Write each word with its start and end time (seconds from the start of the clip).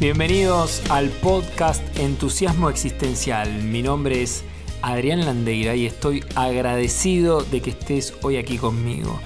Bienvenidos 0.00 0.80
al 0.90 1.08
podcast 1.08 1.82
Entusiasmo 1.98 2.70
Existencial. 2.70 3.64
Mi 3.64 3.82
nombre 3.82 4.22
es 4.22 4.44
Adrián 4.80 5.26
Landeira 5.26 5.74
y 5.74 5.86
estoy 5.86 6.24
agradecido 6.36 7.42
de 7.42 7.60
que 7.60 7.70
estés 7.70 8.14
hoy 8.22 8.36
aquí 8.36 8.58
conmigo. 8.58 9.18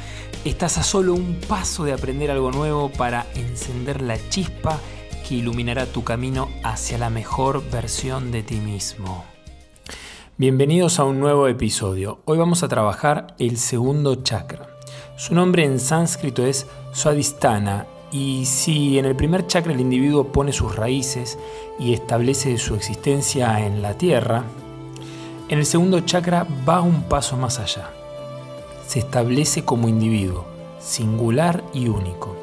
Estás 0.46 0.79
a 0.79 0.82
solo 0.82 1.12
un 1.12 1.35
paso 1.46 1.85
de 1.85 1.93
aprender 1.93 2.30
algo 2.30 2.50
nuevo 2.50 2.88
para 2.88 3.27
encender 3.35 4.00
la 4.00 4.16
chispa 4.30 4.81
que 5.29 5.35
iluminará 5.35 5.85
tu 5.85 6.04
camino 6.04 6.49
hacia 6.65 6.97
la 6.97 7.11
mejor 7.11 7.63
versión 7.71 8.33
de 8.33 8.43
ti 8.43 8.57
mismo. 8.57 9.27
Bienvenidos 10.39 10.99
a 10.99 11.04
un 11.04 11.21
nuevo 11.21 11.49
episodio. 11.49 12.23
Hoy 12.25 12.39
vamos 12.39 12.63
a 12.63 12.69
trabajar 12.69 13.35
el 13.39 13.59
segundo 13.59 14.23
chakra. 14.23 14.79
Su 15.19 15.35
nombre 15.35 15.67
en 15.67 15.79
sánscrito 15.79 16.47
es 16.47 16.66
Swadhisthana 16.95 17.89
y 18.12 18.45
si 18.45 18.98
en 18.98 19.06
el 19.06 19.16
primer 19.16 19.47
chakra 19.47 19.73
el 19.73 19.80
individuo 19.80 20.24
pone 20.24 20.52
sus 20.52 20.77
raíces 20.77 21.39
y 21.79 21.95
establece 21.95 22.59
su 22.59 22.75
existencia 22.75 23.65
en 23.66 23.80
la 23.80 23.95
tierra, 23.95 24.45
en 25.48 25.59
el 25.59 25.65
segundo 25.65 26.01
chakra 26.01 26.47
va 26.69 26.83
un 26.83 27.05
paso 27.05 27.38
más 27.38 27.59
allá. 27.59 27.91
Se 28.87 28.98
establece 28.98 29.65
como 29.65 29.88
individuo, 29.88 30.45
singular 30.79 31.65
y 31.73 31.88
único. 31.88 32.37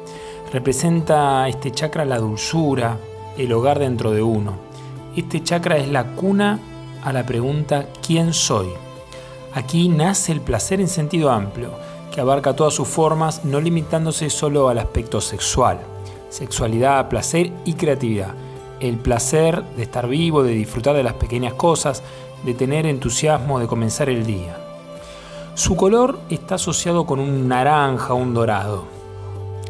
Representa 0.52 1.48
este 1.48 1.70
chakra 1.70 2.04
la 2.04 2.18
dulzura, 2.18 2.98
el 3.38 3.52
hogar 3.52 3.78
dentro 3.78 4.10
de 4.10 4.22
uno. 4.22 4.54
Este 5.16 5.42
chakra 5.42 5.76
es 5.76 5.88
la 5.88 6.16
cuna 6.16 6.58
a 7.02 7.12
la 7.12 7.24
pregunta 7.24 7.86
¿quién 8.04 8.32
soy? 8.34 8.68
Aquí 9.54 9.88
nace 9.88 10.32
el 10.32 10.40
placer 10.40 10.80
en 10.80 10.88
sentido 10.88 11.30
amplio 11.30 11.70
que 12.10 12.20
abarca 12.20 12.54
todas 12.54 12.74
sus 12.74 12.88
formas, 12.88 13.44
no 13.44 13.60
limitándose 13.60 14.30
solo 14.30 14.68
al 14.68 14.78
aspecto 14.78 15.20
sexual. 15.20 15.78
Sexualidad, 16.28 17.08
placer 17.08 17.52
y 17.64 17.74
creatividad. 17.74 18.34
El 18.80 18.96
placer 18.96 19.62
de 19.76 19.82
estar 19.82 20.08
vivo, 20.08 20.42
de 20.42 20.52
disfrutar 20.52 20.96
de 20.96 21.02
las 21.02 21.14
pequeñas 21.14 21.54
cosas, 21.54 22.02
de 22.44 22.54
tener 22.54 22.86
entusiasmo 22.86 23.60
de 23.60 23.66
comenzar 23.66 24.08
el 24.08 24.26
día. 24.26 24.56
Su 25.54 25.76
color 25.76 26.18
está 26.30 26.54
asociado 26.54 27.04
con 27.04 27.20
un 27.20 27.48
naranja 27.48 28.14
un 28.14 28.34
dorado. 28.34 28.84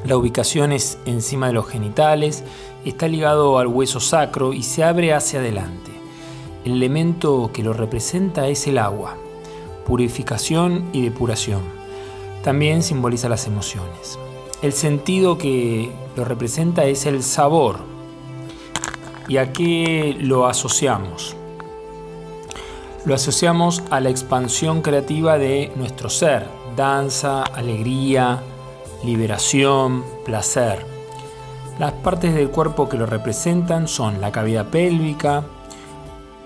La 0.05 0.17
ubicación 0.17 0.73
es 0.73 0.99
encima 1.05 1.49
de 1.49 1.53
los 1.53 1.67
genitales, 1.67 2.45
está 2.85 3.09
ligado 3.09 3.59
al 3.59 3.67
hueso 3.67 4.01
sacro 4.01 4.53
y 4.53 4.63
se 4.63 4.85
abre 4.85 5.13
hacia 5.13 5.41
adelante. 5.41 5.91
El 6.65 6.73
elemento 6.73 7.51
que 7.53 7.63
lo 7.63 7.73
representa 7.73 8.47
es 8.49 8.67
el 8.67 8.79
agua, 8.79 9.17
purificación 9.87 10.89
y 10.93 11.03
depuración 11.03 11.80
también 12.43 12.83
simboliza 12.83 13.29
las 13.29 13.47
emociones. 13.47 14.19
El 14.63 14.73
sentido 14.73 15.39
que 15.39 15.91
lo 16.17 16.25
representa 16.25 16.85
es 16.85 17.07
el 17.07 17.23
sabor. 17.23 17.79
¿Y 19.29 19.37
a 19.37 19.53
qué 19.53 20.17
lo 20.19 20.47
asociamos? 20.47 21.37
Lo 23.05 23.15
asociamos 23.15 23.83
a 23.91 24.01
la 24.01 24.11
expansión 24.11 24.83
creativa 24.83 25.39
de 25.39 25.73
nuestro 25.77 26.11
ser, 26.11 26.47
danza, 26.77 27.43
alegría, 27.43 28.43
liberación, 29.05 30.05
placer. 30.25 30.85
Las 31.79 31.93
partes 31.93 32.35
del 32.35 32.51
cuerpo 32.51 32.89
que 32.89 32.99
lo 32.99 33.07
representan 33.07 33.89
son 33.89 34.21
la 34.21 34.33
cavidad 34.33 34.67
pélvica, 34.67 35.45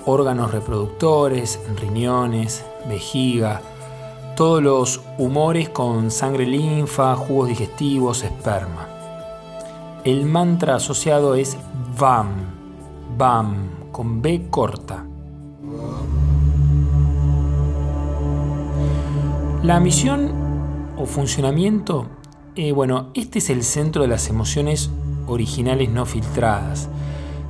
órganos 0.06 0.52
reproductores, 0.52 1.58
riñones, 1.80 2.64
vejiga, 2.88 3.60
todos 4.36 4.62
los 4.62 5.00
humores 5.18 5.68
con 5.68 6.10
sangre 6.10 6.46
linfa, 6.46 7.14
jugos 7.14 7.48
digestivos, 7.48 8.24
esperma. 8.24 8.88
El 10.04 10.24
mantra 10.26 10.76
asociado 10.76 11.34
es 11.34 11.56
VAM, 11.98 12.28
VAM, 13.16 13.90
con 13.92 14.20
B 14.20 14.48
corta. 14.50 15.04
La 19.62 19.80
misión 19.80 20.32
o 20.98 21.06
funcionamiento, 21.06 22.06
eh, 22.56 22.72
bueno, 22.72 23.10
este 23.14 23.38
es 23.38 23.50
el 23.50 23.62
centro 23.62 24.02
de 24.02 24.08
las 24.08 24.28
emociones 24.28 24.90
originales 25.26 25.88
no 25.90 26.06
filtradas, 26.06 26.88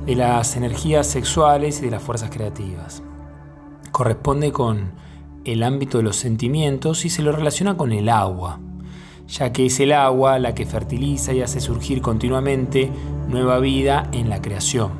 de 0.05 0.15
las 0.15 0.55
energías 0.55 1.07
sexuales 1.07 1.79
y 1.79 1.85
de 1.85 1.91
las 1.91 2.03
fuerzas 2.03 2.29
creativas. 2.29 3.01
Corresponde 3.91 4.51
con 4.51 4.91
el 5.45 5.63
ámbito 5.63 5.99
de 5.99 6.03
los 6.03 6.15
sentimientos 6.15 7.05
y 7.05 7.09
se 7.09 7.21
lo 7.21 7.31
relaciona 7.31 7.77
con 7.77 7.91
el 7.91 8.09
agua, 8.09 8.59
ya 9.27 9.53
que 9.53 9.67
es 9.67 9.79
el 9.79 9.93
agua 9.93 10.39
la 10.39 10.55
que 10.55 10.65
fertiliza 10.65 11.33
y 11.33 11.41
hace 11.41 11.61
surgir 11.61 12.01
continuamente 12.01 12.91
nueva 13.27 13.59
vida 13.59 14.09
en 14.11 14.29
la 14.29 14.41
creación. 14.41 14.91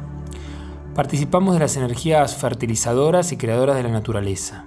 Participamos 0.94 1.56
de 1.56 1.60
las 1.60 1.76
energías 1.76 2.38
fertilizadoras 2.38 3.32
y 3.32 3.38
creadoras 3.38 3.76
de 3.76 3.84
la 3.84 3.90
naturaleza. 3.90 4.66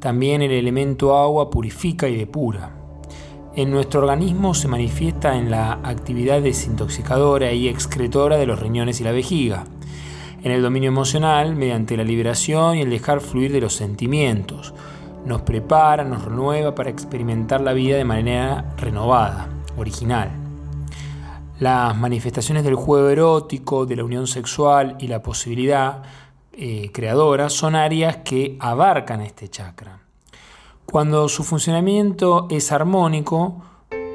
También 0.00 0.42
el 0.42 0.50
elemento 0.50 1.16
agua 1.16 1.50
purifica 1.50 2.08
y 2.08 2.16
depura. 2.16 2.74
En 3.54 3.70
nuestro 3.70 4.00
organismo 4.00 4.54
se 4.54 4.66
manifiesta 4.66 5.36
en 5.36 5.50
la 5.50 5.74
actividad 5.84 6.40
desintoxicadora 6.40 7.52
y 7.52 7.68
excretora 7.68 8.38
de 8.38 8.46
los 8.46 8.58
riñones 8.58 9.00
y 9.00 9.04
la 9.04 9.12
vejiga. 9.12 9.64
En 10.42 10.50
el 10.50 10.62
dominio 10.62 10.88
emocional, 10.88 11.54
mediante 11.54 11.96
la 11.96 12.02
liberación 12.02 12.78
y 12.78 12.80
el 12.80 12.90
dejar 12.90 13.20
fluir 13.20 13.52
de 13.52 13.60
los 13.60 13.74
sentimientos, 13.74 14.74
nos 15.24 15.42
prepara, 15.42 16.04
nos 16.04 16.24
renueva 16.24 16.74
para 16.74 16.90
experimentar 16.90 17.60
la 17.60 17.72
vida 17.72 17.96
de 17.96 18.04
manera 18.04 18.74
renovada, 18.76 19.48
original. 19.76 20.30
Las 21.60 21.96
manifestaciones 21.96 22.64
del 22.64 22.74
juego 22.74 23.08
erótico, 23.08 23.86
de 23.86 23.96
la 23.96 24.04
unión 24.04 24.26
sexual 24.26 24.96
y 24.98 25.06
la 25.06 25.22
posibilidad 25.22 26.02
eh, 26.52 26.90
creadora 26.92 27.48
son 27.48 27.76
áreas 27.76 28.16
que 28.18 28.56
abarcan 28.58 29.20
este 29.20 29.48
chakra. 29.48 30.00
Cuando 30.86 31.28
su 31.28 31.44
funcionamiento 31.44 32.48
es 32.50 32.72
armónico, 32.72 33.62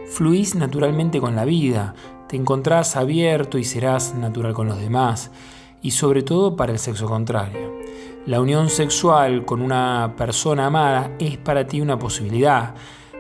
fluís 0.10 0.56
naturalmente 0.56 1.20
con 1.20 1.36
la 1.36 1.46
vida, 1.46 1.96
te 2.28 2.36
encontrás 2.36 2.96
abierto 2.96 3.58
y 3.58 3.64
serás 3.64 4.14
natural 4.14 4.54
con 4.54 4.68
los 4.68 4.80
demás, 4.80 5.32
y 5.82 5.92
sobre 5.92 6.24
todo 6.24 6.56
para 6.56 6.74
el 6.74 6.80
sexo 6.80 7.08
contrario. 7.08 7.77
La 8.28 8.42
unión 8.42 8.70
sexual 8.70 9.46
con 9.46 9.62
una 9.62 10.16
persona 10.18 10.66
amada 10.66 11.16
es 11.18 11.38
para 11.38 11.66
ti 11.66 11.80
una 11.80 11.98
posibilidad 11.98 12.76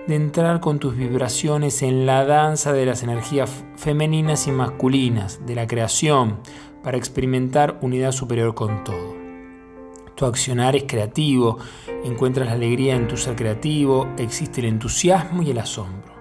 de 0.05 0.15
entrar 0.15 0.59
con 0.59 0.79
tus 0.79 0.97
vibraciones 0.97 1.81
en 1.81 2.05
la 2.05 2.25
danza 2.25 2.73
de 2.73 2.85
las 2.85 3.03
energías 3.03 3.63
femeninas 3.77 4.47
y 4.47 4.51
masculinas, 4.51 5.45
de 5.45 5.55
la 5.55 5.65
creación, 5.65 6.41
para 6.83 6.97
experimentar 6.97 7.79
unidad 7.81 8.11
superior 8.11 8.53
con 8.53 8.83
todo. 8.83 9.15
Tu 10.15 10.25
accionar 10.25 10.75
es 10.75 10.83
creativo, 10.83 11.57
encuentras 12.03 12.47
la 12.47 12.55
alegría 12.55 12.93
en 12.93 13.07
tu 13.07 13.15
ser 13.15 13.37
creativo, 13.37 14.09
existe 14.17 14.59
el 14.59 14.67
entusiasmo 14.67 15.41
y 15.41 15.51
el 15.51 15.59
asombro. 15.59 16.15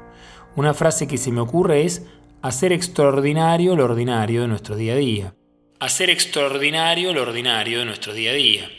Una 0.55 0.75
frase 0.75 1.09
que 1.09 1.19
se 1.19 1.33
me 1.33 1.41
ocurre 1.41 1.85
es 1.85 2.07
hacer 2.41 2.73
extraordinario 2.73 3.75
lo 3.75 3.85
ordinario 3.85 4.43
de 4.43 4.49
nuestro 4.49 4.77
día 4.77 4.93
a 4.93 4.97
día 4.97 5.35
hacer 5.79 6.09
extraordinario 6.09 7.13
lo 7.13 7.23
ordinario 7.23 7.81
de 7.81 7.85
nuestro 7.85 8.15
día 8.15 8.31
a 8.31 8.35
día. 8.35 8.71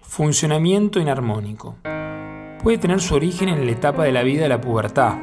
Funcionamiento 0.00 1.00
inarmónico. 1.00 1.76
Puede 2.62 2.78
tener 2.78 3.00
su 3.00 3.16
origen 3.16 3.48
en 3.48 3.66
la 3.66 3.72
etapa 3.72 4.04
de 4.04 4.12
la 4.12 4.22
vida 4.22 4.42
de 4.42 4.48
la 4.48 4.60
pubertad, 4.60 5.16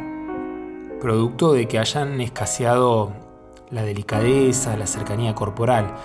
producto 0.99 1.53
de 1.53 1.67
que 1.67 1.79
hayan 1.79 2.19
escaseado 2.19 3.13
la 3.71 3.83
delicadeza, 3.83 4.75
la 4.75 4.87
cercanía 4.87 5.35
corporal. 5.35 5.95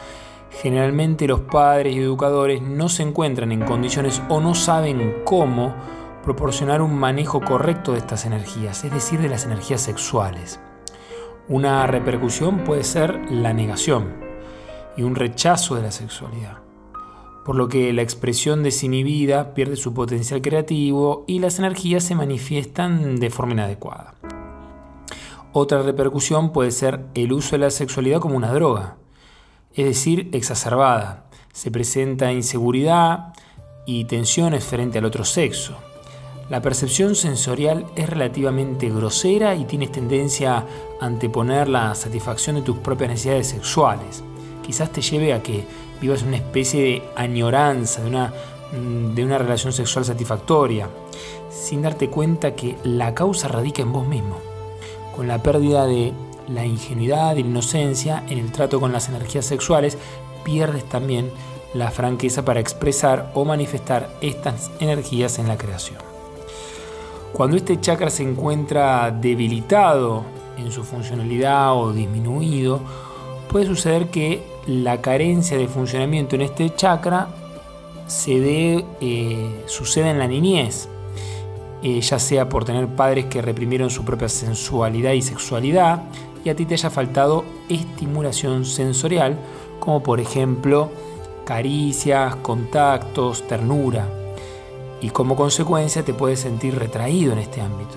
Generalmente 0.63 1.27
los 1.27 1.41
padres 1.41 1.95
y 1.95 1.99
educadores 1.99 2.63
no 2.63 2.89
se 2.89 3.03
encuentran 3.03 3.51
en 3.53 3.65
condiciones 3.65 4.23
o 4.29 4.41
no 4.41 4.55
saben 4.55 5.23
cómo 5.25 5.75
proporcionar 6.23 6.83
un 6.83 6.95
manejo 6.95 7.41
correcto 7.41 7.93
de 7.93 7.99
estas 7.99 8.27
energías, 8.27 8.85
es 8.85 8.93
decir, 8.93 9.21
de 9.21 9.29
las 9.29 9.45
energías 9.45 9.81
sexuales. 9.81 10.61
Una 11.49 11.87
repercusión 11.87 12.63
puede 12.63 12.85
ser 12.85 13.21
la 13.31 13.53
negación, 13.53 14.30
y 15.01 15.03
un 15.03 15.15
rechazo 15.15 15.77
de 15.77 15.83
la 15.83 15.93
sexualidad, 15.93 16.59
por 17.47 17.57
lo 17.57 17.69
que 17.69 17.91
la 17.95 18.03
expresión 18.03 18.63
desinhibida 18.63 19.55
pierde 19.55 19.77
su 19.77 19.95
potencial 19.95 20.43
creativo 20.43 21.25
y 21.27 21.39
las 21.39 21.59
energías 21.59 22.05
se 22.05 22.15
manifiestan 22.15 23.17
de 23.17 23.31
forma 23.31 23.55
inadecuada. 23.55 24.15
Otra 25.55 25.81
repercusión 25.81 26.53
puede 26.53 26.71
ser 26.71 27.01
el 27.15 27.33
uso 27.33 27.53
de 27.53 27.61
la 27.61 27.71
sexualidad 27.71 28.21
como 28.21 28.37
una 28.37 28.53
droga, 28.53 28.97
es 29.75 29.87
decir, 29.87 30.29
exacerbada. 30.33 31.31
Se 31.55 31.71
presenta 31.71 32.31
inseguridad 32.31 33.33
y 33.87 34.05
tensiones 34.05 34.65
frente 34.65 34.99
al 34.99 35.07
otro 35.07 35.25
sexo. 35.25 35.79
La 36.51 36.61
percepción 36.61 37.15
sensorial 37.15 37.87
es 37.97 38.11
relativamente 38.11 38.91
grosera 38.91 39.55
y 39.55 39.65
tienes 39.65 39.93
tendencia 39.93 40.59
a 40.59 40.67
anteponer 41.01 41.69
la 41.69 41.95
satisfacción 41.95 42.57
de 42.57 42.63
tus 42.63 42.77
propias 42.79 43.11
necesidades 43.11 43.49
sexuales 43.49 44.25
quizás 44.71 44.93
te 44.93 45.03
lleve 45.03 45.33
a 45.33 45.43
que 45.43 45.65
vivas 46.01 46.23
una 46.23 46.37
especie 46.37 46.81
de 46.81 47.03
añoranza, 47.17 48.03
de 48.03 48.09
una, 48.09 48.33
mm, 48.71 49.17
de 49.17 49.25
una 49.25 49.37
relación 49.37 49.73
sexual 49.73 50.05
satisfactoria, 50.05 50.89
sin 51.51 51.83
darte 51.83 52.09
cuenta 52.09 52.55
que 52.55 52.77
la 52.85 53.13
causa 53.13 53.49
radica 53.49 53.83
en 53.83 53.91
vos 53.91 54.07
mismo, 54.07 54.39
con 55.17 55.27
la 55.27 55.43
pérdida 55.43 55.87
de 55.87 56.13
la 56.47 56.65
ingenuidad 56.65 57.35
y 57.35 57.43
la 57.43 57.49
inocencia 57.49 58.23
en 58.29 58.39
el 58.39 58.53
trato 58.53 58.79
con 58.79 58.93
las 58.93 59.09
energías 59.09 59.45
sexuales, 59.45 59.99
pierdes 60.45 60.89
también 60.89 61.33
la 61.75 61.91
franqueza 61.91 62.45
para 62.45 62.61
expresar 62.61 63.33
o 63.35 63.45
manifestar 63.45 64.09
estas 64.21 64.71
energías 64.79 65.41
en 65.41 65.49
la 65.49 65.59
creación. 65.59 65.99
Cuando 67.33 67.57
este 67.57 67.81
chakra 67.81 68.09
se 68.09 68.23
encuentra 68.23 69.11
debilitado 69.11 70.23
en 70.57 70.71
su 70.71 70.85
funcionalidad 70.85 71.77
o 71.77 71.93
disminuido, 71.93 72.81
puede 73.51 73.67
suceder 73.67 74.11
que 74.11 74.43
la 74.67 75.01
carencia 75.01 75.59
de 75.59 75.67
funcionamiento 75.67 76.37
en 76.37 76.43
este 76.43 76.73
chakra 76.75 77.29
se 78.07 78.39
dé, 78.39 78.85
eh, 79.01 79.65
sucede 79.67 80.11
en 80.11 80.21
la 80.21 80.29
niñez, 80.29 80.89
eh, 81.83 82.01
ya 82.01 82.19
sea 82.21 82.49
por 82.49 82.65
tener 82.65 82.87
padres 82.87 83.27
que 83.27 83.43
reprimieron 83.43 83.91
su 83.91 84.05
propia 84.05 84.29
sensualidad 84.29 85.13
y 85.13 85.23
sexualidad 85.23 86.03
y 86.45 86.49
a 86.49 86.57
ti 86.57 86.65
te 86.65 86.75
haya 86.75 86.91
faltado 86.91 87.45
estimulación 87.69 88.65
sensorial, 88.65 89.37
como 89.81 90.03
por 90.03 90.21
ejemplo 90.21 90.91
caricias, 91.45 92.37
contactos, 92.37 93.47
ternura, 93.49 94.09
y 95.01 95.11
como 95.11 95.35
consecuencia 95.35 96.05
te 96.05 96.15
puedes 96.15 96.41
sentir 96.41 96.79
retraído 96.79 97.33
en 97.33 97.39
este 97.39 97.61
ámbito. 97.61 97.97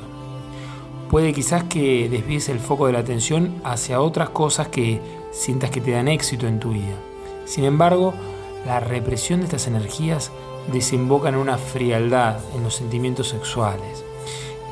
Puede 1.11 1.31
quizás 1.31 1.65
que 1.65 2.09
desvíes 2.09 2.49
el 2.49 2.59
foco 2.59 2.87
de 2.87 2.93
la 2.93 2.99
atención 2.99 3.61
hacia 3.63 4.01
otras 4.01 4.29
cosas 4.29 4.69
que 4.69 4.99
sientas 5.33 5.71
que 5.71 5.81
te 5.81 5.91
dan 5.91 6.07
éxito 6.07 6.47
en 6.47 6.59
tu 6.59 6.71
vida. 6.71 6.95
Sin 7.45 7.65
embargo, 7.65 8.13
la 8.65 8.79
represión 8.79 9.41
de 9.41 9.47
estas 9.47 9.67
energías 9.67 10.31
desemboca 10.71 11.27
en 11.29 11.35
una 11.35 11.57
frialdad 11.57 12.37
en 12.55 12.63
los 12.63 12.75
sentimientos 12.75 13.27
sexuales. 13.27 14.05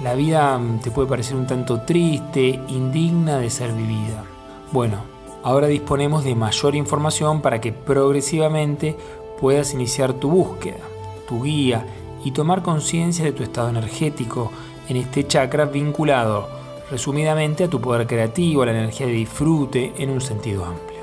La 0.02 0.16
vida 0.16 0.58
mm, 0.58 0.80
te 0.80 0.92
puede 0.92 1.10
parecer 1.10 1.36
un 1.36 1.48
tanto 1.48 1.81
triste, 1.81 2.60
indigna 2.69 3.40
de 3.40 3.50
ser 3.50 3.74
vivida. 3.74 4.24
Bueno, 4.72 5.04
ahora 5.44 5.68
disponemos 5.68 6.24
de 6.24 6.36
mayor 6.36 6.75
información 6.75 7.42
para 7.42 7.60
que 7.60 7.74
progresivamente 7.74 8.96
puedas 9.40 9.74
iniciar 9.74 10.14
tu 10.14 10.30
búsqueda, 10.30 10.80
tu 11.28 11.44
guía 11.44 11.86
y 12.24 12.31
tomar 12.31 12.62
conciencia 12.62 13.25
de 13.25 13.34
tu 13.34 13.44
estado 13.44 13.69
energético 13.69 14.52
en 14.88 14.98
este 14.98 15.28
chakra 15.28 15.66
vinculado 15.66 16.61
resumidamente 16.92 17.64
a 17.64 17.70
tu 17.70 17.80
poder 17.80 18.06
creativo, 18.06 18.62
a 18.62 18.66
la 18.68 18.74
energía 18.74 19.08
de 19.08 19.14
disfrute 19.14 19.94
en 19.98 20.10
un 20.10 20.22
sentido 20.22 20.66
amplio. 20.66 21.00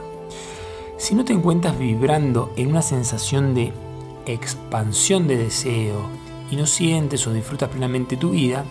Si 0.99 1.15
no 1.15 1.25
te 1.25 1.33
encuentras 1.33 1.79
vibrando 1.79 2.53
en 2.57 2.69
una 2.69 2.83
sensación 2.83 3.55
de 3.55 3.73
expansión 4.27 5.27
de 5.27 5.39
deseo 5.39 6.07
y 6.51 6.57
no 6.57 6.67
sientes 6.67 7.27
o 7.27 7.33
disfrutas 7.33 7.71
plenamente 7.71 8.19
tu 8.19 8.31
vida, 8.31 8.65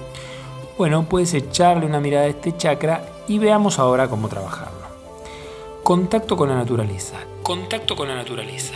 bueno, 0.78 1.10
puedes 1.10 1.34
echarle 1.34 1.88
una 1.88 2.00
mirada 2.00 2.26
a 2.26 2.30
este 2.30 2.56
chakra 2.56 3.04
y 3.28 3.40
veamos 3.40 3.80
ahora 3.80 4.08
cómo 4.08 4.30
trabajarlo. 4.30 4.78
Contacto 5.82 6.38
con 6.38 6.50
la 6.50 6.56
naturaleza. 6.56 7.18
Contacto 7.42 7.96
con 7.96 8.10
la 8.10 8.16
naturaleza. 8.16 8.76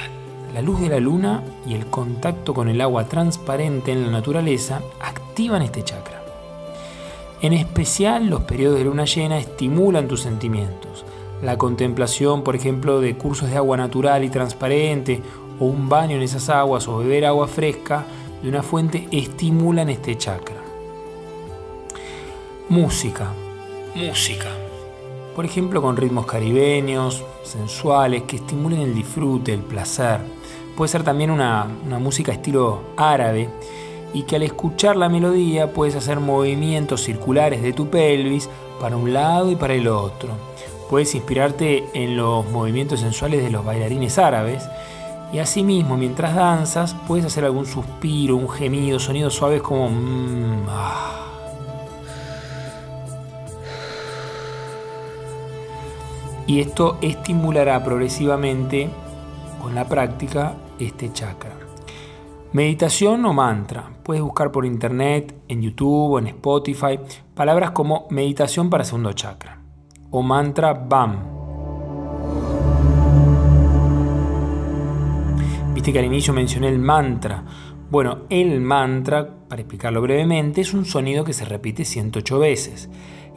La 0.54 0.62
luz 0.62 0.82
de 0.82 0.90
la 0.90 1.00
luna 1.00 1.44
y 1.68 1.76
el 1.76 1.86
contacto 1.88 2.54
con 2.54 2.70
el 2.70 2.82
agua 2.82 3.06
transparente 3.06 3.92
en 3.92 4.04
la 4.04 4.12
naturaleza 4.12 4.82
activan 5.00 5.62
este 5.62 5.84
chakra. 5.84 6.21
En 7.42 7.54
especial 7.54 8.28
los 8.28 8.42
periodos 8.42 8.78
de 8.78 8.86
luna 8.86 9.06
llena 9.06 9.40
estimulan 9.40 10.08
tus 10.08 10.22
sentimientos. 10.22 11.04
La 11.42 11.58
contemplación, 11.58 12.44
por 12.44 12.56
ejemplo, 12.56 13.02
de 13.02 13.18
cursos 13.18 13.50
de 13.50 13.58
agua 13.58 13.78
natural 13.78 14.24
y 14.24 14.30
transparente 14.30 15.22
o 15.60 15.66
un 15.66 15.90
baño 15.90 16.18
en 16.18 16.22
esas 16.22 16.50
aguas 16.50 16.88
o 16.88 17.00
beber 17.00 17.26
agua 17.26 17.48
fresca 17.48 18.06
de 18.44 18.50
una 18.50 18.62
fuente 18.62 19.08
estimulan 19.12 19.90
este 19.90 20.16
chakra. 20.20 20.58
Música. 22.70 23.34
Música. 23.96 24.50
Por 25.36 25.44
ejemplo, 25.44 25.82
con 25.82 25.98
ritmos 25.98 26.28
caribeños, 26.28 27.24
sensuales, 27.44 28.22
que 28.24 28.36
estimulen 28.36 28.82
el 28.82 28.94
disfrute, 28.94 29.52
el 29.52 29.62
placer. 29.62 30.20
Puede 30.78 30.90
ser 30.90 31.04
también 31.04 31.32
una, 31.32 31.66
una 31.88 31.98
música 31.98 32.32
estilo 32.32 32.82
árabe 32.98 33.50
y 34.14 34.24
que 34.24 34.36
al 34.36 34.44
escuchar 34.44 34.96
la 34.98 35.10
melodía 35.10 35.74
puedes 35.74 35.96
hacer 35.96 36.20
movimientos 36.20 37.04
circulares 37.04 37.62
de 37.62 37.74
tu 37.74 37.90
pelvis 37.90 38.50
para 38.80 38.98
un 38.98 39.14
lado 39.14 39.52
y 39.52 39.56
para 39.56 39.74
el 39.74 39.88
otro. 39.88 40.30
Puedes 40.90 41.16
inspirarte 41.16 41.86
en 41.94 42.18
los 42.18 42.46
movimientos 42.52 43.00
sensuales 43.00 43.44
de 43.44 43.50
los 43.50 43.64
bailarines 43.64 44.18
árabes 44.18 44.68
y 45.32 45.40
asimismo, 45.40 45.96
mientras 45.96 46.36
danzas, 46.36 46.94
puedes 47.08 47.26
hacer 47.26 47.46
algún 47.46 47.66
suspiro, 47.66 48.36
un 48.36 48.50
gemido, 48.50 49.00
sonidos 49.00 49.34
suaves 49.34 49.62
como... 49.62 49.90
Mm, 49.90 50.66
ah. 50.68 51.18
Y 56.48 56.60
esto 56.60 56.98
estimulará 57.02 57.82
progresivamente, 57.82 58.90
con 59.62 59.74
la 59.74 59.88
práctica, 59.88 60.56
este 60.80 61.14
chakra. 61.14 61.61
Meditación 62.54 63.24
o 63.26 63.34
mantra. 63.34 63.90
Puedes 64.04 64.22
buscar 64.22 64.52
por 64.52 64.66
internet, 64.66 65.34
en 65.48 65.62
YouTube 65.62 66.12
o 66.12 66.20
en 66.20 66.28
Spotify, 66.28 67.00
palabras 67.34 67.72
como 67.72 68.08
meditación 68.10 68.70
para 68.70 68.84
segundo 68.84 69.14
chakra 69.14 69.62
o 70.12 70.22
mantra 70.22 70.74
BAM 70.74 71.42
Viste 75.74 75.94
que 75.94 76.00
al 76.00 76.06
inicio 76.06 76.34
mencioné 76.34 76.68
el 76.68 76.78
mantra. 76.78 77.46
Bueno, 77.90 78.20
el 78.30 78.60
mantra, 78.60 79.28
para 79.48 79.62
explicarlo 79.62 80.02
brevemente, 80.02 80.60
es 80.62 80.74
un 80.74 80.86
sonido 80.86 81.24
que 81.24 81.34
se 81.34 81.46
repite 81.46 81.86
108 81.86 82.38
veces 82.38 82.90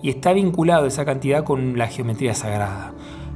y 0.03 0.11
está 0.11 0.33
vinculado 0.33 0.87
esa 0.87 1.05
cantidad 1.05 1.45
con 1.45 1.79
la 1.79 1.87
geometría 1.87 2.35
sagrada. 2.35 2.93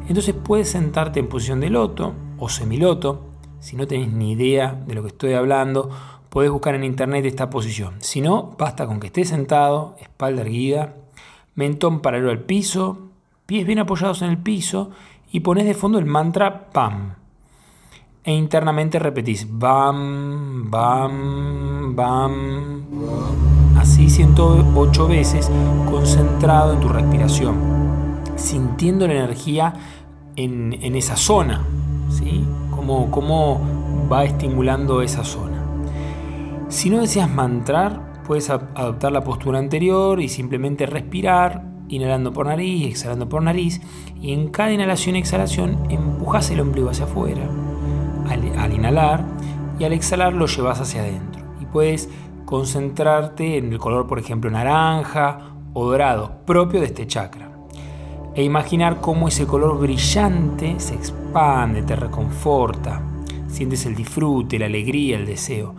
Entonces 0.09 0.35
puedes 0.35 0.69
sentarte 0.69 1.21
en 1.21 1.29
posición 1.29 1.61
de 1.61 1.71
loto 1.71 2.15
o 2.39 2.49
semiloto. 2.49 3.28
Si 3.61 3.77
no 3.77 3.87
tenés 3.87 4.13
ni 4.13 4.33
idea 4.33 4.73
de 4.87 4.95
lo 4.95 5.03
que 5.03 5.09
estoy 5.09 5.35
hablando, 5.35 5.91
puedes 6.29 6.51
buscar 6.51 6.75
en 6.75 6.85
internet 6.85 7.25
esta 7.25 7.51
posición. 7.51 7.95
Si 8.01 8.21
no, 8.21 8.55
basta 8.59 8.87
con 8.87 9.01
que 9.01 9.09
estés 9.09 9.29
sentado, 9.29 9.97
espalda 10.01 10.43
erguida, 10.43 10.95
mentón 11.55 12.01
paralelo 12.01 12.31
al 12.31 12.41
piso, 12.41 13.11
pies 13.47 13.67
bien 13.67 13.79
apoyados 13.79 14.23
en 14.23 14.31
el 14.31 14.39
piso 14.39 14.91
y 15.33 15.41
pones 15.41 15.65
de 15.67 15.75
fondo 15.75 15.99
el 15.99 16.07
mantra 16.07 16.71
PAM 16.71 17.19
e 18.29 18.33
internamente 18.35 18.99
repetís 18.99 19.47
bam, 19.49 20.71
bam, 20.71 21.97
bam, 21.97 22.83
así 23.79 24.11
108 24.11 25.09
veces 25.09 25.51
concentrado 25.91 26.75
en 26.75 26.81
tu 26.81 26.91
respiración, 26.91 27.57
sintiendo 28.37 29.07
la 29.07 29.15
energía 29.15 29.73
en, 30.37 30.95
esa 30.95 31.17
zona, 31.17 31.65
¿sí? 32.11 32.45
Cómo, 33.11 33.61
va 34.11 34.25
estimulando 34.25 35.03
esa 35.03 35.23
zona. 35.23 35.63
Si 36.69 36.89
no 36.89 37.01
deseas 37.01 37.31
mantrar, 37.31 38.23
puedes 38.27 38.49
adoptar 38.49 39.13
la 39.13 39.23
postura 39.23 39.59
anterior 39.59 40.21
y 40.21 40.29
simplemente 40.29 40.87
respirar, 40.87 41.65
inhalando 41.89 42.33
por 42.33 42.47
nariz, 42.47 42.87
exhalando 42.87 43.29
por 43.29 43.43
nariz, 43.43 43.83
y 44.21 44.33
en 44.33 44.49
cada 44.49 44.73
inhalación 44.73 45.17
y 45.17 45.19
exhalación 45.19 45.79
empujas 45.91 46.51
el 46.51 46.61
ombligo 46.61 46.89
hacia 46.89 47.05
afuera 47.05 47.43
al, 48.31 48.73
inhalar 48.73 49.25
y 49.79 49.85
al 49.85 49.93
exhalar 49.93 50.33
lo 50.33 50.47
llevas 50.47 50.81
hacia 50.81 51.03
adentro. 51.03 51.43
Y 51.61 51.67
puedes 51.67 52.09
concentrarte 52.47 53.59
en 53.59 53.73
el 53.73 53.79
color, 53.79 54.07
por 54.07 54.19
ejemplo, 54.19 54.51
naranja 54.51 55.53
o 55.75 55.87
dorado, 55.91 56.41
propio 56.47 56.81
de 56.81 56.87
este 56.87 57.07
chakra. 57.07 57.48
E 58.39 58.45
imaginar 58.45 59.01
cómo 59.01 59.27
ese 59.27 59.49
color 59.49 59.81
brillante 59.81 60.79
se 60.79 60.95
expande, 60.95 61.83
te 61.83 61.97
reconforta, 61.97 63.03
sientes 63.49 63.85
el 63.85 63.97
disfrute, 63.97 64.61
la 64.61 64.67
alegría, 64.67 65.17
el 65.17 65.27
deseo. 65.27 65.75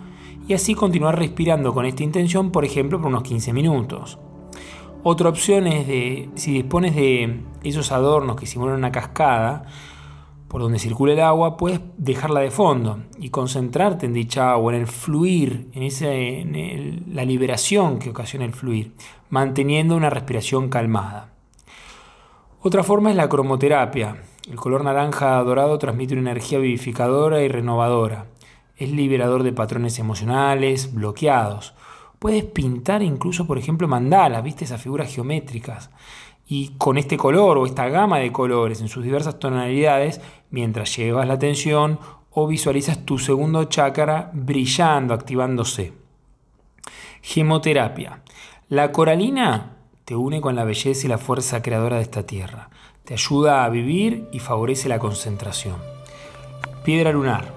Y 0.46 0.54
así 0.54 0.76
continuar 0.76 1.18
respirando 1.18 1.74
con 1.74 1.86
esta 1.86 2.04
intención, 2.04 2.52
por 2.52 2.66
ejemplo, 2.66 3.00
por 3.00 3.08
unos 3.08 3.24
15 3.24 3.54
minutos. 3.54 4.20
Otra 5.04 5.30
opción 5.30 5.68
es 5.68 5.88
de, 5.88 6.30
si 6.36 6.52
dispones 6.52 6.96
de 6.96 7.46
esos 7.64 7.94
adornos 7.94 8.36
que 8.36 8.46
simulan 8.46 8.76
una 8.76 8.92
cascada, 8.92 9.64
por 10.50 10.62
donde 10.62 10.80
circula 10.80 11.14
el 11.14 11.22
agua, 11.22 11.56
puedes 11.56 11.80
dejarla 11.98 12.42
de 12.42 12.52
fondo 12.52 13.04
y 13.18 13.30
concentrarte 13.30 14.06
en 14.06 14.12
dicha 14.12 14.52
agua, 14.52 14.76
en 14.76 14.82
el 14.82 14.88
fluir, 14.88 15.70
en, 15.72 15.84
ese, 15.84 16.42
en 16.42 17.06
la 17.16 17.24
liberación 17.24 18.00
que 18.00 18.10
ocasiona 18.10 18.44
el 18.44 18.52
fluir, 18.52 18.92
manteniendo 19.30 19.96
una 19.96 20.10
respiración 20.10 20.68
calmada. 20.68 21.39
Otra 22.62 22.84
forma 22.84 23.10
es 23.10 23.16
la 23.16 23.30
cromoterapia. 23.30 24.18
El 24.50 24.58
color 24.58 24.84
naranja 24.84 25.42
dorado 25.44 25.78
transmite 25.78 26.14
una 26.14 26.32
energía 26.32 26.60
vivificadora 26.60 27.42
y 27.42 27.48
renovadora. 27.48 28.26
Es 28.76 28.92
liberador 28.92 29.44
de 29.44 29.54
patrones 29.54 29.98
emocionales 29.98 30.94
bloqueados. 30.94 31.74
Puedes 32.20 32.44
pintar 32.44 33.02
incluso, 33.02 33.48
por 33.48 33.58
ejemplo, 33.58 33.88
mandalas, 33.88 34.44
¿viste? 34.44 34.66
Esas 34.66 34.82
figuras 34.82 35.14
geométricas 35.16 35.90
y 36.50 36.74
con 36.78 36.98
este 36.98 37.16
color 37.16 37.58
o 37.58 37.66
esta 37.66 37.88
gama 37.88 38.20
de 38.20 38.34
colores 38.34 38.82
en 38.82 38.90
sus 38.90 39.06
diversas 39.06 39.40
tonalidades, 39.40 40.20
mientras 40.50 40.94
llevas 40.98 41.30
la 41.30 41.36
atención 41.36 41.98
o 42.30 42.46
visualizas 42.46 43.06
tu 43.06 43.20
segundo 43.20 43.64
chakra 43.66 44.32
brillando, 44.34 45.14
activándose. 45.14 45.94
Gemoterapia. 47.22 48.22
La 48.68 48.92
coralina 48.92 49.78
te 50.10 50.16
une 50.16 50.42
con 50.42 50.56
la 50.56 50.64
belleza 50.64 51.06
y 51.06 51.08
la 51.08 51.20
fuerza 51.20 51.62
creadora 51.62 51.98
de 51.98 52.02
esta 52.02 52.24
tierra, 52.24 52.72
te 53.06 53.14
ayuda 53.14 53.64
a 53.64 53.70
vivir 53.70 54.28
y 54.32 54.40
favorece 54.40 54.90
la 54.90 54.98
concentración. 54.98 55.76
Piedra 56.84 57.12
lunar, 57.12 57.54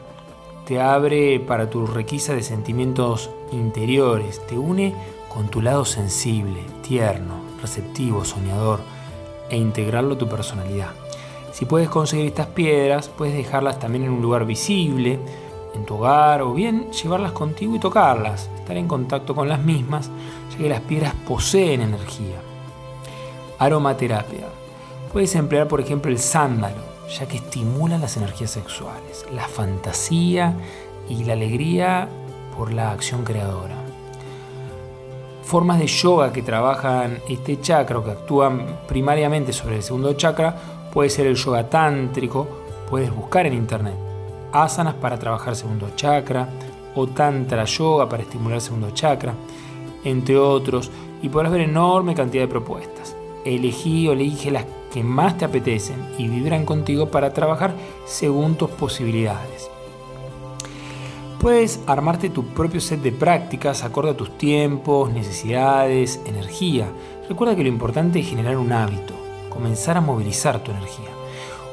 te 0.66 0.78
abre 0.78 1.40
para 1.40 1.70
tu 1.70 1.86
requisa 1.86 2.34
de 2.34 2.42
sentimientos 2.42 3.30
interiores, 3.52 4.46
te 4.46 4.58
une 4.58 4.94
con 5.32 5.48
tu 5.48 5.62
lado 5.62 5.86
sensible, 5.86 6.60
tierno, 6.86 7.40
receptivo, 7.62 8.22
soñador, 8.22 8.80
e 9.48 9.56
integrarlo 9.56 10.16
a 10.16 10.18
tu 10.18 10.28
personalidad. 10.28 10.90
Si 11.52 11.64
puedes 11.64 11.88
conseguir 11.88 12.26
estas 12.26 12.48
piedras, 12.48 13.08
puedes 13.08 13.34
dejarlas 13.34 13.78
también 13.78 14.04
en 14.04 14.10
un 14.10 14.20
lugar 14.20 14.44
visible, 14.44 15.18
en 15.74 15.84
tu 15.84 15.94
hogar, 15.94 16.42
o 16.42 16.52
bien 16.52 16.90
llevarlas 16.90 17.32
contigo 17.32 17.74
y 17.74 17.78
tocarlas, 17.78 18.48
estar 18.56 18.76
en 18.76 18.88
contacto 18.88 19.34
con 19.34 19.48
las 19.48 19.60
mismas, 19.60 20.10
ya 20.50 20.58
que 20.58 20.68
las 20.68 20.80
piedras 20.80 21.14
poseen 21.26 21.82
energía. 21.82 22.40
Aromaterapia. 23.58 24.46
Puedes 25.12 25.34
emplear, 25.34 25.68
por 25.68 25.80
ejemplo, 25.80 26.10
el 26.10 26.18
sándalo, 26.18 26.82
ya 27.08 27.26
que 27.26 27.36
estimula 27.36 27.98
las 27.98 28.16
energías 28.16 28.50
sexuales, 28.50 29.26
la 29.34 29.46
fantasía 29.46 30.54
y 31.08 31.24
la 31.24 31.34
alegría 31.34 32.08
por 32.56 32.72
la 32.72 32.90
acción 32.90 33.24
creadora. 33.24 33.76
Formas 35.42 35.78
de 35.78 35.86
yoga 35.86 36.32
que 36.32 36.42
trabajan 36.42 37.18
este 37.28 37.60
chakra 37.60 37.98
o 37.98 38.04
que 38.04 38.12
actúan 38.12 38.80
primariamente 38.88 39.52
sobre 39.52 39.76
el 39.76 39.82
segundo 39.82 40.14
chakra 40.14 40.56
puede 40.92 41.10
ser 41.10 41.26
el 41.26 41.36
yoga 41.36 41.68
tántrico, 41.68 42.48
puedes 42.88 43.14
buscar 43.14 43.46
en 43.46 43.54
internet 43.54 44.11
asanas 44.52 44.94
para 44.94 45.18
trabajar 45.18 45.56
segundo 45.56 45.90
chakra 45.96 46.48
o 46.94 47.06
tantra 47.06 47.64
yoga 47.64 48.08
para 48.08 48.22
estimular 48.22 48.60
segundo 48.60 48.90
chakra, 48.90 49.34
entre 50.04 50.36
otros, 50.36 50.90
y 51.22 51.28
podrás 51.28 51.52
ver 51.52 51.62
enorme 51.62 52.14
cantidad 52.14 52.42
de 52.42 52.48
propuestas. 52.48 53.16
Elegí 53.44 54.08
o 54.08 54.12
elige 54.12 54.50
las 54.50 54.66
que 54.92 55.02
más 55.02 55.38
te 55.38 55.44
apetecen 55.44 55.96
y 56.18 56.28
vibran 56.28 56.66
contigo 56.66 57.10
para 57.10 57.32
trabajar 57.32 57.74
según 58.04 58.56
tus 58.56 58.70
posibilidades. 58.70 59.70
Puedes 61.40 61.80
armarte 61.86 62.30
tu 62.30 62.44
propio 62.44 62.80
set 62.80 63.00
de 63.00 63.10
prácticas 63.10 63.82
acorde 63.82 64.10
a 64.10 64.16
tus 64.16 64.38
tiempos, 64.38 65.12
necesidades, 65.12 66.20
energía. 66.24 66.86
Recuerda 67.28 67.56
que 67.56 67.62
lo 67.62 67.68
importante 67.68 68.20
es 68.20 68.28
generar 68.28 68.56
un 68.58 68.72
hábito, 68.72 69.14
comenzar 69.48 69.96
a 69.96 70.00
movilizar 70.00 70.60
tu 70.60 70.70
energía. 70.70 71.08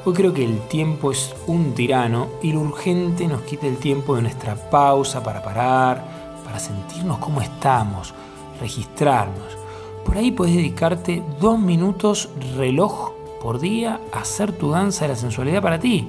Hoy 0.02 0.14
creo 0.14 0.32
que 0.32 0.44
el 0.44 0.60
tiempo 0.60 1.10
es 1.10 1.34
un 1.46 1.74
tirano 1.74 2.28
y 2.40 2.52
lo 2.52 2.60
urgente 2.60 3.28
nos 3.28 3.42
quita 3.42 3.66
el 3.66 3.76
tiempo 3.76 4.16
de 4.16 4.22
nuestra 4.22 4.54
pausa 4.54 5.22
para 5.22 5.42
parar, 5.42 6.02
para 6.42 6.58
sentirnos 6.58 7.18
cómo 7.18 7.42
estamos, 7.42 8.14
registrarnos. 8.58 9.58
Por 10.06 10.16
ahí 10.16 10.30
puedes 10.30 10.56
dedicarte 10.56 11.22
dos 11.38 11.58
minutos 11.58 12.30
reloj 12.56 13.12
por 13.42 13.60
día 13.60 14.00
a 14.10 14.20
hacer 14.20 14.52
tu 14.52 14.70
danza 14.70 15.04
de 15.04 15.10
la 15.10 15.16
sensualidad 15.16 15.60
para 15.60 15.78
ti. 15.78 16.08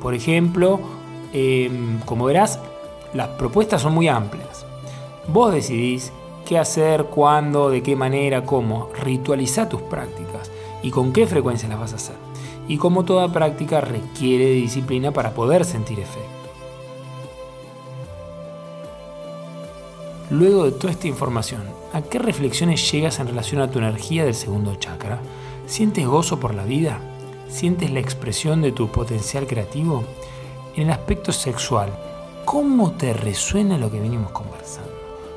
Por 0.00 0.14
ejemplo, 0.14 0.78
em, 1.32 1.98
como 2.04 2.24
verás, 2.26 2.60
las 3.14 3.30
propuestas 3.30 3.82
son 3.82 3.94
muy 3.94 4.06
amplias. 4.06 4.64
Vos 5.26 5.52
decidís 5.52 6.12
qué 6.46 6.56
hacer, 6.56 7.06
cuándo, 7.06 7.68
de 7.68 7.82
qué 7.82 7.96
manera, 7.96 8.44
cómo. 8.44 8.90
Ritualiza 9.02 9.68
tus 9.68 9.82
prácticas 9.82 10.52
y 10.84 10.92
con 10.92 11.12
qué 11.12 11.26
frecuencia 11.26 11.68
las 11.68 11.80
vas 11.80 11.92
a 11.94 11.96
hacer. 11.96 12.27
Y 12.68 12.76
como 12.76 13.04
toda 13.04 13.32
práctica 13.32 13.80
requiere 13.80 14.44
de 14.44 14.52
disciplina 14.52 15.10
para 15.10 15.32
poder 15.32 15.64
sentir 15.64 15.98
efecto. 15.98 16.38
Luego 20.30 20.64
de 20.64 20.72
toda 20.72 20.92
esta 20.92 21.08
información, 21.08 21.62
¿a 21.94 22.02
qué 22.02 22.18
reflexiones 22.18 22.92
llegas 22.92 23.18
en 23.18 23.28
relación 23.28 23.62
a 23.62 23.70
tu 23.70 23.78
energía 23.78 24.26
del 24.26 24.34
segundo 24.34 24.74
chakra? 24.74 25.20
¿Sientes 25.66 26.06
gozo 26.06 26.38
por 26.38 26.54
la 26.54 26.64
vida? 26.64 27.00
¿Sientes 27.48 27.90
la 27.90 28.00
expresión 28.00 28.60
de 28.60 28.72
tu 28.72 28.88
potencial 28.88 29.46
creativo? 29.46 30.04
En 30.76 30.84
el 30.84 30.90
aspecto 30.90 31.32
sexual, 31.32 31.90
¿cómo 32.44 32.92
te 32.92 33.14
resuena 33.14 33.78
lo 33.78 33.90
que 33.90 34.00
venimos 34.00 34.30
conversando? 34.32 34.92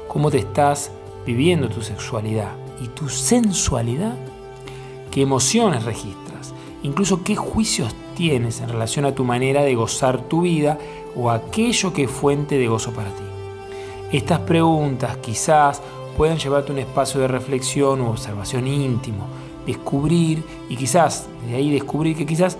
¿Cómo 0.09 0.29
te 0.29 0.39
estás 0.39 0.91
viviendo 1.25 1.69
tu 1.69 1.81
sexualidad 1.81 2.51
y 2.81 2.89
tu 2.89 3.07
sensualidad? 3.07 4.17
¿Qué 5.09 5.21
emociones 5.21 5.85
registras? 5.85 6.20
Incluso 6.83 7.23
qué 7.23 7.35
juicios 7.35 7.93
tienes 8.15 8.61
en 8.61 8.69
relación 8.69 9.05
a 9.05 9.13
tu 9.13 9.23
manera 9.23 9.61
de 9.63 9.75
gozar 9.75 10.21
tu 10.21 10.41
vida 10.41 10.77
o 11.15 11.29
aquello 11.29 11.93
que 11.93 12.03
es 12.03 12.11
fuente 12.11 12.57
de 12.57 12.67
gozo 12.67 12.91
para 12.91 13.09
ti. 13.09 13.23
Estas 14.11 14.39
preguntas 14.39 15.17
quizás 15.17 15.81
puedan 16.17 16.37
llevarte 16.37 16.71
a 16.71 16.73
un 16.73 16.79
espacio 16.79 17.21
de 17.21 17.27
reflexión 17.27 18.01
u 18.01 18.09
observación 18.09 18.67
íntimo, 18.67 19.25
descubrir 19.65 20.43
y 20.69 20.75
quizás 20.75 21.27
de 21.47 21.55
ahí 21.55 21.71
descubrir 21.71 22.17
que 22.17 22.25
quizás 22.25 22.57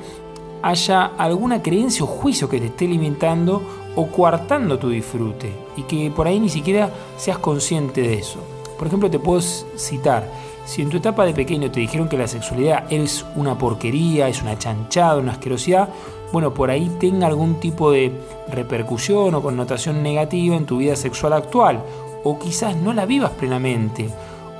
haya 0.62 1.06
alguna 1.18 1.62
creencia 1.62 2.04
o 2.04 2.08
juicio 2.08 2.48
que 2.48 2.60
te 2.60 2.68
esté 2.68 2.88
limitando 2.88 3.62
o 3.96 4.08
coartando 4.08 4.80
tu 4.80 4.90
disfrute 4.90 5.52
y 5.76 5.84
que 5.84 6.12
por 6.12 6.28
ahí 6.28 6.40
ni 6.40 6.50
siquiera 6.50 6.90
seas 7.18 7.40
consciente 7.40 8.02
de 8.02 8.16
eso. 8.16 8.40
Por 8.78 8.88
ejemplo, 8.88 9.10
te 9.10 9.20
puedo 9.20 9.42
citar, 9.42 10.28
si 10.72 10.82
en 10.82 10.90
tu 10.90 10.96
etapa 10.96 11.26
de 11.26 11.34
pequeño 11.34 11.70
te 11.70 11.82
dijeron 11.82 12.08
que 12.08 12.18
la 12.18 12.30
sexualidad 12.30 12.86
es 12.90 13.26
una 13.36 13.58
porquería, 13.58 14.30
es 14.30 14.42
una 14.42 14.58
chanchada, 14.58 15.18
una 15.18 15.34
asquerosidad, 15.34 15.90
bueno, 16.32 16.54
por 16.54 16.72
ahí 16.72 16.90
tenga 16.98 17.28
algún 17.28 17.60
tipo 17.60 17.92
de 17.92 18.14
repercusión 18.50 19.36
o 19.36 19.42
connotación 19.42 20.02
negativa 20.02 20.56
en 20.56 20.66
tu 20.66 20.78
vida 20.78 20.96
sexual 20.96 21.34
actual, 21.34 21.84
o 22.24 22.40
quizás 22.40 22.78
no 22.78 22.94
la 22.94 23.06
vivas 23.06 23.32
plenamente, 23.32 24.08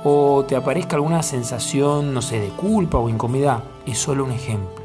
o 0.04 0.44
te 0.46 0.54
aparezca 0.54 0.96
alguna 0.96 1.22
sensación, 1.22 2.12
no 2.12 2.20
sé, 2.20 2.40
de 2.40 2.48
culpa 2.48 2.98
o 2.98 3.08
incomodidad, 3.08 3.64
es 3.86 3.96
solo 3.96 4.26
un 4.26 4.32
ejemplo. 4.32 4.84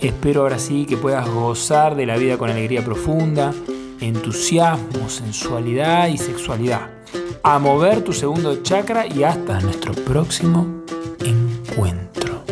Espero 0.00 0.40
ahora 0.40 0.58
sí 0.58 0.86
que 0.86 0.96
puedas 0.96 1.28
gozar 1.28 1.94
de 1.94 2.06
la 2.06 2.16
vida 2.16 2.36
con 2.36 2.50
alegría 2.50 2.84
profunda, 2.84 3.54
entusiasmo, 4.00 5.08
sensualidad 5.08 6.08
y 6.08 6.18
sexualidad. 6.18 6.99
A 7.42 7.58
mover 7.58 8.02
tu 8.02 8.12
segundo 8.12 8.62
chakra 8.62 9.06
y 9.06 9.24
hasta 9.24 9.60
nuestro 9.60 9.92
próximo 9.92 10.84
encuentro. 11.24 12.42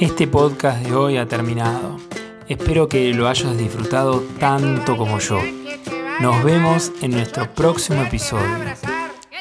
Este 0.00 0.26
podcast 0.26 0.84
de 0.84 0.94
hoy 0.94 1.16
ha 1.16 1.26
terminado. 1.26 1.96
Espero 2.48 2.88
que 2.88 3.14
lo 3.14 3.28
hayas 3.28 3.56
disfrutado 3.56 4.24
tanto 4.38 4.96
como 4.96 5.18
yo. 5.20 5.38
Nos 6.20 6.42
vemos 6.44 6.92
en 7.00 7.12
nuestro 7.12 7.52
próximo 7.52 8.02
episodio. 8.02 8.46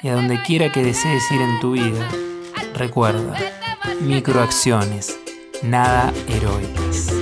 Y 0.04 0.08
a 0.08 0.16
donde 0.16 0.42
quiera 0.44 0.72
que 0.72 0.84
desees 0.84 1.24
ir 1.32 1.42
en 1.42 1.60
tu 1.60 1.74
vida, 1.74 2.08
recuerda, 2.76 3.36
microacciones, 4.02 5.20
nada 5.62 6.14
heroicas. 6.28 7.21